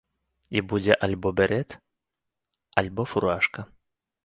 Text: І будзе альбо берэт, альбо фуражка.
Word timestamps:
І 0.55 0.63
будзе 0.71 0.93
альбо 1.07 1.29
берэт, 1.41 1.77
альбо 2.85 3.01
фуражка. 3.13 3.61